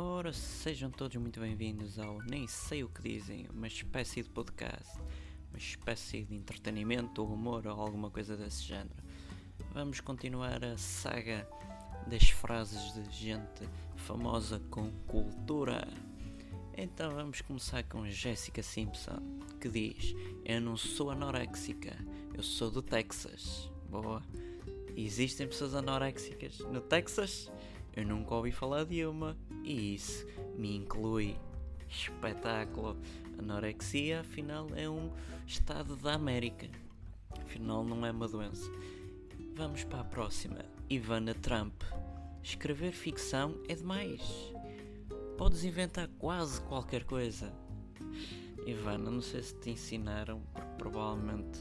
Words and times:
Ora, 0.00 0.32
sejam 0.32 0.92
todos 0.92 1.16
muito 1.16 1.40
bem-vindos 1.40 1.98
ao 1.98 2.22
Nem 2.22 2.46
Sei 2.46 2.84
O 2.84 2.88
Que 2.88 3.02
Dizem, 3.02 3.48
uma 3.52 3.66
espécie 3.66 4.22
de 4.22 4.28
podcast, 4.28 4.96
uma 5.50 5.58
espécie 5.58 6.22
de 6.22 6.36
entretenimento 6.36 7.20
ou 7.20 7.32
humor 7.32 7.66
ou 7.66 7.80
alguma 7.80 8.08
coisa 8.08 8.36
desse 8.36 8.62
género. 8.62 9.02
Vamos 9.72 9.98
continuar 9.98 10.64
a 10.64 10.78
saga 10.78 11.48
das 12.06 12.30
frases 12.30 12.94
de 12.94 13.10
gente 13.10 13.68
famosa 13.96 14.60
com 14.70 14.88
cultura. 15.08 15.88
Então 16.76 17.10
vamos 17.10 17.40
começar 17.40 17.82
com 17.82 18.08
Jessica 18.08 18.62
Simpson, 18.62 19.18
que 19.60 19.68
diz: 19.68 20.14
Eu 20.44 20.60
não 20.60 20.76
sou 20.76 21.10
anoréxica, 21.10 21.98
eu 22.34 22.42
sou 22.44 22.70
do 22.70 22.82
Texas. 22.82 23.68
Boa. 23.90 24.22
Existem 24.96 25.48
pessoas 25.48 25.74
anoréxicas 25.74 26.60
no 26.60 26.80
Texas? 26.80 27.50
Eu 27.96 28.06
nunca 28.06 28.32
ouvi 28.36 28.52
falar 28.52 28.84
de 28.84 29.04
uma 29.04 29.36
e 29.68 29.94
isso 29.94 30.26
me 30.56 30.74
inclui. 30.76 31.36
Espetáculo! 31.88 32.96
Anorexia, 33.38 34.20
afinal, 34.20 34.66
é 34.74 34.88
um 34.88 35.12
estado 35.46 35.96
da 35.96 36.14
América. 36.14 36.68
Afinal, 37.40 37.84
não 37.84 38.04
é 38.04 38.10
uma 38.10 38.26
doença. 38.26 38.70
Vamos 39.54 39.84
para 39.84 40.00
a 40.00 40.04
próxima. 40.04 40.64
Ivana 40.88 41.34
Trump. 41.34 41.82
Escrever 42.42 42.92
ficção 42.92 43.54
é 43.68 43.74
demais. 43.74 44.22
Podes 45.36 45.64
inventar 45.64 46.08
quase 46.18 46.60
qualquer 46.62 47.04
coisa. 47.04 47.52
Ivana, 48.66 49.10
não 49.10 49.22
sei 49.22 49.42
se 49.42 49.54
te 49.54 49.70
ensinaram, 49.70 50.40
porque 50.52 50.68
provavelmente 50.78 51.60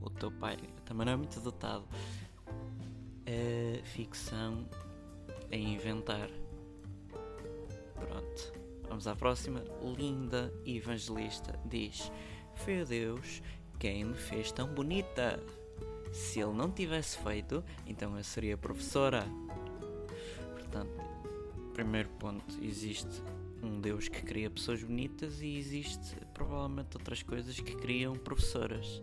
o, 0.00 0.10
teu 0.10 0.32
pai 0.32 0.56
também 0.84 1.06
não 1.06 1.12
é 1.12 1.16
muito 1.16 1.38
dotado 1.40 1.86
a 3.28 3.84
ficção 3.84 4.66
é 5.50 5.58
inventar. 5.58 6.30
Pronto. 7.98 8.52
Vamos 8.88 9.06
à 9.06 9.14
próxima. 9.14 9.62
Linda 9.82 10.52
Evangelista 10.64 11.58
diz: 11.64 12.10
Foi 12.54 12.84
Deus 12.84 13.42
quem 13.78 14.04
me 14.04 14.14
fez 14.14 14.50
tão 14.52 14.68
bonita. 14.68 15.42
Se 16.12 16.40
ele 16.40 16.52
não 16.52 16.70
tivesse 16.70 17.18
feito, 17.18 17.62
então 17.86 18.16
eu 18.16 18.24
seria 18.24 18.56
professora. 18.56 19.26
Portanto, 20.54 20.90
primeiro 21.74 22.08
ponto: 22.18 22.44
existe 22.62 23.22
um 23.62 23.80
Deus 23.80 24.08
que 24.08 24.22
cria 24.22 24.50
pessoas 24.50 24.82
bonitas 24.82 25.40
e 25.40 25.56
existe 25.56 26.16
provavelmente 26.32 26.96
outras 26.96 27.22
coisas 27.22 27.58
que 27.60 27.74
criam 27.76 28.14
professoras. 28.14 29.02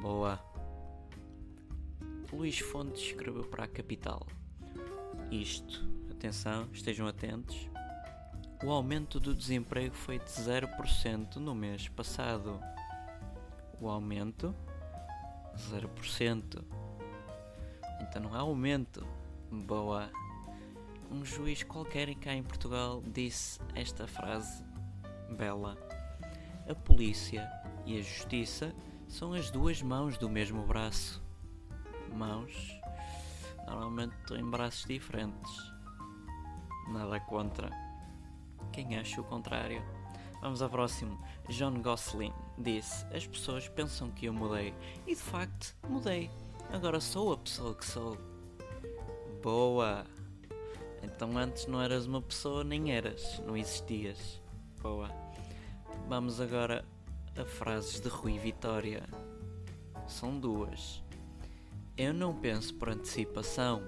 Boa. 0.00 0.38
Luís 2.32 2.58
Fontes 2.58 3.02
escreveu 3.02 3.44
para 3.44 3.64
a 3.64 3.68
capital. 3.68 4.26
Isto, 5.30 5.88
atenção, 6.18 6.68
estejam 6.72 7.06
atentos. 7.06 7.68
O 8.64 8.72
aumento 8.72 9.20
do 9.20 9.32
desemprego 9.32 9.94
foi 9.94 10.18
de 10.18 10.24
0% 10.24 11.36
no 11.36 11.54
mês 11.54 11.86
passado. 11.88 12.60
O 13.80 13.88
aumento 13.88 14.52
0%. 15.70 16.64
Então 18.00 18.22
não 18.22 18.34
há 18.34 18.40
aumento. 18.40 19.06
Boa. 19.48 20.10
Um 21.08 21.24
juiz 21.24 21.62
qualquer 21.62 22.12
cá 22.16 22.34
em 22.34 22.42
Portugal 22.42 23.00
disse 23.06 23.60
esta 23.76 24.08
frase 24.08 24.64
bela. 25.36 25.78
A 26.68 26.74
polícia 26.74 27.48
e 27.86 27.96
a 27.96 28.02
justiça 28.02 28.74
são 29.06 29.32
as 29.32 29.50
duas 29.50 29.80
mãos 29.80 30.18
do 30.18 30.28
mesmo 30.28 30.66
braço 30.66 31.22
mãos 32.12 32.78
normalmente 33.66 34.34
em 34.34 34.50
braços 34.50 34.84
diferentes. 34.86 35.77
Nada 36.88 37.20
contra. 37.20 37.70
Quem 38.72 38.96
acha 38.96 39.20
o 39.20 39.24
contrário? 39.24 39.82
Vamos 40.40 40.62
ao 40.62 40.70
próximo. 40.70 41.18
John 41.48 41.82
Gosling 41.82 42.32
disse: 42.56 43.04
As 43.14 43.26
pessoas 43.26 43.68
pensam 43.68 44.10
que 44.10 44.26
eu 44.26 44.32
mudei. 44.32 44.74
E 45.06 45.14
de 45.14 45.20
facto, 45.20 45.76
mudei. 45.88 46.30
Agora 46.72 47.00
sou 47.00 47.32
a 47.32 47.38
pessoa 47.38 47.74
que 47.74 47.84
sou. 47.84 48.16
Boa! 49.42 50.04
Então 51.02 51.36
antes 51.36 51.66
não 51.66 51.80
eras 51.80 52.06
uma 52.06 52.22
pessoa, 52.22 52.64
nem 52.64 52.92
eras. 52.92 53.40
Não 53.46 53.56
existias. 53.56 54.40
Boa. 54.80 55.10
Vamos 56.08 56.40
agora 56.40 56.84
a 57.36 57.44
frases 57.44 58.00
de 58.00 58.08
Rui 58.08 58.38
Vitória. 58.38 59.02
São 60.06 60.38
duas. 60.38 61.02
Eu 61.96 62.14
não 62.14 62.34
penso 62.34 62.74
por 62.74 62.88
antecipação. 62.88 63.82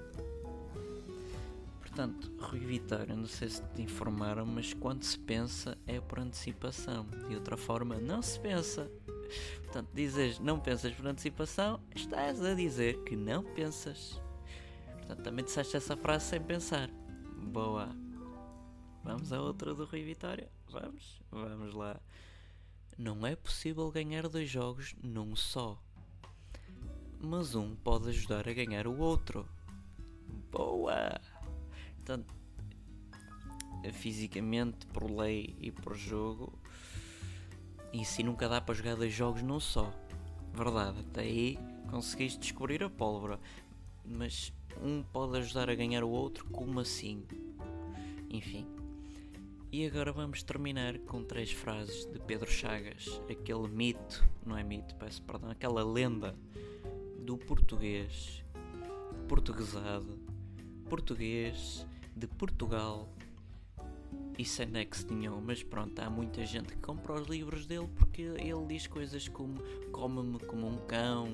Portanto, 1.91 2.31
Rui 2.39 2.59
Vitória, 2.59 3.13
não 3.13 3.27
sei 3.27 3.49
se 3.49 3.61
te 3.75 3.81
informaram, 3.81 4.45
mas 4.45 4.73
quando 4.73 5.03
se 5.03 5.19
pensa 5.19 5.77
é 5.85 5.99
por 5.99 6.19
antecipação. 6.19 7.05
De 7.27 7.35
outra 7.35 7.57
forma, 7.57 7.99
não 7.99 8.21
se 8.21 8.39
pensa. 8.39 8.89
Portanto, 9.63 9.89
dizes 9.93 10.39
não 10.39 10.57
pensas 10.57 10.93
por 10.93 11.05
antecipação, 11.05 11.81
estás 11.93 12.41
a 12.41 12.53
dizer 12.53 13.03
que 13.03 13.15
não 13.15 13.43
pensas. 13.43 14.21
Portanto, 14.99 15.21
também 15.21 15.43
disseste 15.43 15.75
essa 15.75 15.97
frase 15.97 16.25
sem 16.25 16.41
pensar. 16.41 16.89
Boa. 17.51 17.89
Vamos 19.03 19.33
a 19.33 19.41
outra 19.41 19.73
do 19.73 19.83
Rui 19.83 20.03
Vitória? 20.03 20.49
Vamos? 20.69 21.21
Vamos 21.29 21.73
lá. 21.73 21.99
Não 22.97 23.27
é 23.27 23.35
possível 23.35 23.91
ganhar 23.91 24.29
dois 24.29 24.49
jogos 24.49 24.95
num 25.03 25.35
só 25.35 25.77
mas 27.23 27.53
um 27.53 27.75
pode 27.75 28.09
ajudar 28.09 28.49
a 28.49 28.53
ganhar 28.53 28.87
o 28.87 28.97
outro. 28.97 29.47
Boa! 30.51 31.21
Fisicamente, 33.93 34.85
por 34.87 35.09
lei 35.09 35.55
e 35.59 35.71
por 35.71 35.95
jogo, 35.95 36.53
e 37.91 38.05
se 38.05 38.23
nunca 38.23 38.47
dá 38.47 38.61
para 38.61 38.75
jogar 38.75 38.95
dois 38.95 39.13
jogos 39.13 39.41
num 39.41 39.59
só. 39.59 39.91
Verdade, 40.53 40.99
até 40.99 41.21
aí 41.21 41.57
conseguiste 41.89 42.39
descobrir 42.39 42.83
a 42.83 42.89
pólvora, 42.89 43.39
mas 44.05 44.53
um 44.81 45.03
pode 45.03 45.37
ajudar 45.37 45.69
a 45.69 45.75
ganhar 45.75 46.03
o 46.03 46.09
outro, 46.09 46.45
como 46.45 46.79
assim? 46.79 47.25
Enfim. 48.29 48.65
E 49.71 49.85
agora 49.85 50.11
vamos 50.11 50.43
terminar 50.43 50.99
com 50.99 51.23
três 51.23 51.51
frases 51.51 52.05
de 52.05 52.19
Pedro 52.19 52.49
Chagas, 52.49 53.21
aquele 53.29 53.67
mito, 53.69 54.27
não 54.45 54.57
é 54.57 54.63
mito, 54.63 54.93
peço 54.95 55.21
perdão, 55.23 55.49
aquela 55.49 55.83
lenda 55.83 56.35
do 57.19 57.37
português 57.37 58.43
portuguesado, 59.29 60.19
português 60.89 61.85
de 62.15 62.27
Portugal 62.27 63.09
e 64.37 64.45
sem 64.45 64.65
nexo 64.65 65.05
nenhum, 65.13 65.41
mas 65.41 65.61
pronto, 65.61 65.99
há 65.99 66.09
muita 66.09 66.45
gente 66.45 66.73
que 66.73 66.79
compra 66.79 67.13
os 67.13 67.27
livros 67.27 67.65
dele 67.65 67.87
porque 67.95 68.21
ele 68.21 68.65
diz 68.67 68.87
coisas 68.87 69.27
como 69.27 69.61
come-me 69.91 70.39
como 70.39 70.67
um 70.67 70.77
cão, 70.87 71.27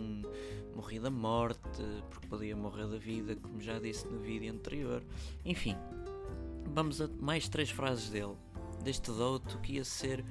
morri 0.76 1.00
da 1.00 1.10
morte, 1.10 1.82
porque 2.10 2.28
podia 2.28 2.56
morrer 2.56 2.88
da 2.88 2.98
vida, 2.98 3.36
como 3.36 3.62
já 3.62 3.80
disse 3.80 4.08
no 4.08 4.20
vídeo 4.20 4.52
anterior. 4.52 5.04
Enfim, 5.46 5.76
vamos 6.74 7.00
a 7.00 7.08
mais 7.08 7.48
três 7.48 7.70
frases 7.70 8.10
dele, 8.10 8.36
deste 8.84 9.12
douto 9.12 9.60
que 9.60 9.74
ia 9.74 9.86
ser 9.86 10.26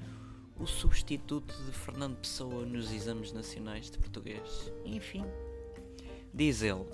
o 0.59 0.67
substituto 0.67 1.55
de 1.65 1.73
Fernando 1.73 2.17
Pessoa 2.17 2.67
nos 2.67 2.93
exames 2.93 3.33
nacionais 3.33 3.91
de 3.91 3.99
português. 3.99 4.73
Enfim, 4.85 5.25
Diz 6.37 6.61
ele: 6.61 6.85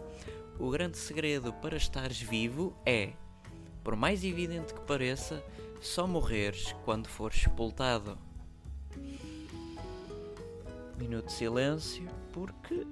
O 0.57 0.71
grande 0.71 0.97
segredo 0.97 1.53
para 1.55 1.77
estares 1.77 2.21
vivo 2.21 2.77
é, 2.87 3.13
por 3.83 3.97
mais 3.97 4.25
evidente 4.25 4.73
que 4.75 4.81
pareça, 4.81 5.45
só 5.81 6.07
morreres 6.07 6.75
quando 6.85 7.09
fores 7.09 7.41
sepultado. 7.41 8.17
Minuto 10.99 11.27
de 11.27 11.33
silêncio, 11.33 12.09
porque 12.33 12.87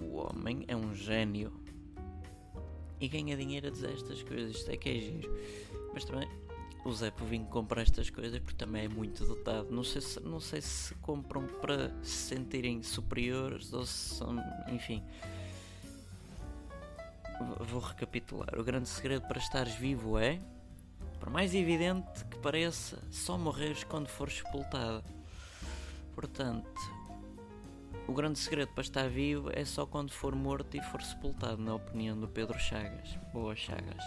o 0.00 0.16
homem 0.16 0.64
é 0.68 0.76
um 0.76 0.94
gênio 0.94 1.52
e 3.00 3.08
ganha 3.08 3.36
dinheiro 3.36 3.66
a 3.66 3.70
dizer 3.70 3.90
estas 3.90 4.22
coisas. 4.22 4.56
Isto 4.56 4.70
é 4.70 4.76
que 4.76 4.88
é 4.88 4.94
giro. 4.94 5.36
Mas 5.92 6.04
também 6.04 6.28
o 6.84 6.92
Zé 6.92 7.10
Povinho 7.10 7.46
compra 7.46 7.82
estas 7.82 8.08
coisas 8.10 8.38
porque 8.38 8.56
também 8.56 8.84
é 8.84 8.88
muito 8.88 9.24
dotado. 9.24 9.70
Não 9.70 9.82
sei 9.82 10.00
se, 10.00 10.20
não 10.20 10.38
sei 10.38 10.60
se 10.60 10.94
compram 10.96 11.46
para 11.60 11.92
se 12.02 12.34
sentirem 12.34 12.82
superiores 12.82 13.72
ou 13.72 13.84
se 13.84 14.14
são. 14.14 14.36
Enfim. 14.68 15.02
Vou 17.60 17.80
recapitular. 17.80 18.58
O 18.58 18.64
grande 18.64 18.88
segredo 18.88 19.26
para 19.26 19.38
estares 19.38 19.74
vivo 19.74 20.18
é, 20.18 20.40
por 21.18 21.30
mais 21.30 21.54
evidente 21.54 22.24
que 22.26 22.38
pareça, 22.38 23.02
só 23.10 23.36
morreres 23.36 23.84
quando 23.84 24.08
fores 24.08 24.38
sepultado. 24.38 25.04
Portanto, 26.14 26.80
o 28.08 28.12
grande 28.12 28.38
segredo 28.38 28.72
para 28.72 28.82
estar 28.82 29.08
vivo 29.08 29.50
é 29.52 29.64
só 29.64 29.84
quando 29.84 30.12
for 30.12 30.34
morto 30.34 30.76
e 30.76 30.80
for 30.80 31.02
sepultado, 31.02 31.60
na 31.60 31.74
opinião 31.74 32.18
do 32.18 32.28
Pedro 32.28 32.58
Chagas. 32.58 33.18
Boa 33.32 33.56
Chagas. 33.56 34.02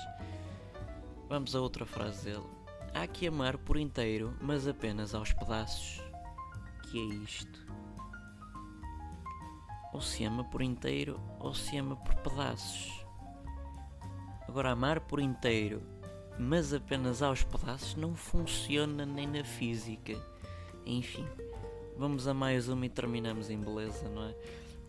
Vamos 1.28 1.54
a 1.56 1.62
outra 1.62 1.86
frase 1.86 2.26
dele. 2.26 2.46
Há 2.94 3.06
que 3.06 3.28
amar 3.28 3.58
por 3.58 3.78
inteiro, 3.78 4.36
mas 4.42 4.68
apenas 4.68 5.14
aos 5.14 5.34
pedaços. 5.34 6.02
Que 6.90 6.98
é 6.98 7.16
isto? 7.24 7.68
Ou 9.94 10.02
se 10.02 10.24
ama 10.24 10.44
por 10.46 10.62
inteiro, 10.62 11.20
ou 11.40 11.54
se 11.54 11.78
ama 11.78 11.96
por 11.98 12.16
pedaços. 12.16 13.06
Agora, 14.50 14.72
amar 14.72 15.00
por 15.02 15.20
inteiro 15.20 15.82
mas 16.40 16.74
apenas 16.74 17.22
aos 17.22 17.44
pedaços 17.44 17.96
não 17.96 18.16
funciona 18.16 19.06
nem 19.06 19.28
na 19.28 19.44
física. 19.44 20.18
Enfim, 20.86 21.28
vamos 21.98 22.28
a 22.28 22.34
mais 22.34 22.70
uma 22.70 22.86
e 22.86 22.90
terminamos 22.90 23.50
em 23.50 23.60
beleza, 23.60 24.08
não 24.08 24.24
é? 24.24 24.34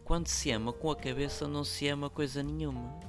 Quando 0.05 0.29
se 0.29 0.53
ama 0.53 0.73
com 0.73 0.93
a 0.93 0.97
cabeça, 0.97 1.49
não 1.49 1.65
se 1.65 1.89
ama 1.89 2.09
coisa 2.09 2.41
nenhuma. 2.41 3.01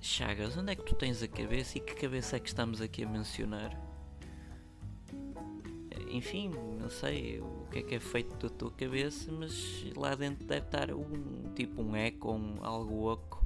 Chagas, 0.00 0.56
onde 0.56 0.70
é 0.70 0.76
que 0.76 0.84
tu 0.84 0.94
tens 0.94 1.20
a 1.20 1.26
cabeça 1.26 1.78
e 1.78 1.80
que 1.80 1.96
cabeça 1.96 2.36
é 2.36 2.40
que 2.40 2.48
estamos 2.48 2.80
aqui 2.80 3.02
a 3.02 3.08
mencionar? 3.08 3.76
Enfim, 6.08 6.52
não 6.80 6.88
sei 6.88 7.40
o 7.40 7.66
que 7.72 7.78
é 7.80 7.82
que 7.82 7.94
é 7.96 8.00
feito 8.00 8.36
da 8.36 8.54
tua 8.54 8.70
cabeça, 8.70 9.32
mas 9.32 9.84
lá 9.96 10.14
dentro 10.14 10.46
deve 10.46 10.64
estar 10.64 10.92
um 10.92 11.52
tipo 11.56 11.82
um 11.82 11.96
eco, 11.96 12.32
um 12.32 12.58
algo 12.62 13.10
oco. 13.10 13.43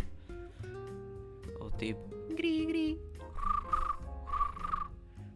Tipo 1.78 2.34
gri 2.34 2.66
gri. 2.66 3.00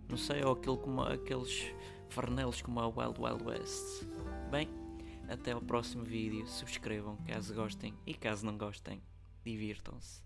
Não 0.08 0.16
sei, 0.16 0.44
ou 0.44 0.52
aquele 0.52 0.76
como, 0.76 1.02
aqueles 1.02 1.72
farnelos 2.08 2.60
como 2.60 2.80
a 2.80 2.88
Wild 2.88 3.20
Wild 3.20 3.44
West. 3.44 4.04
Bem, 4.50 4.68
até 5.28 5.52
ao 5.52 5.60
próximo 5.60 6.04
vídeo. 6.04 6.46
Subscrevam 6.46 7.16
caso 7.26 7.54
gostem 7.54 7.94
e 8.06 8.12
caso 8.12 8.44
não 8.44 8.58
gostem, 8.58 9.02
divirtam-se. 9.44 10.22